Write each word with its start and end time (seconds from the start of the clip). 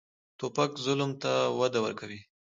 توپک 0.39 0.71
ظلم 0.85 1.11
ته 1.21 1.31
وده 1.59 1.79
ورکوي. 1.85 2.19